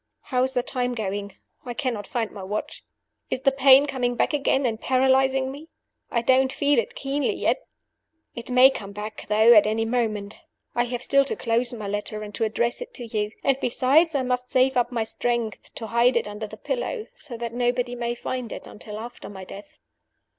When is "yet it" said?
7.35-8.49